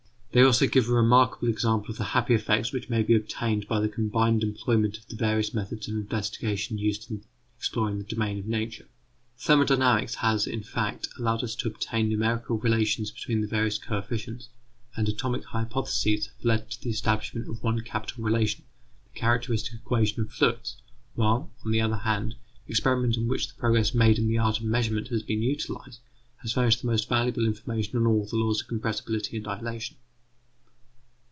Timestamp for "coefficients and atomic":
13.77-15.43